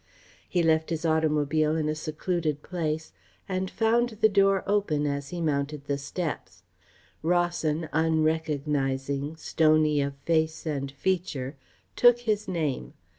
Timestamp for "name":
12.47-12.95